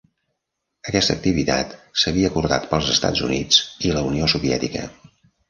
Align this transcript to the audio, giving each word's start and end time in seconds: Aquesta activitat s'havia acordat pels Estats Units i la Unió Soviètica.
Aquesta 0.91 1.15
activitat 1.19 1.75
s'havia 2.05 2.31
acordat 2.33 2.65
pels 2.73 2.91
Estats 2.95 3.23
Units 3.29 3.61
i 3.91 3.95
la 3.99 4.05
Unió 4.11 4.33
Soviètica. 4.37 4.89